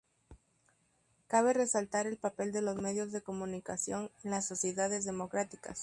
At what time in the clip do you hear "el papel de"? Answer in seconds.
2.07-2.63